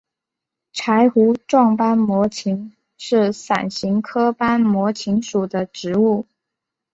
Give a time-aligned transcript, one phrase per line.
[0.73, 6.25] 柴胡状斑膜芹是伞形科斑膜芹属的植物。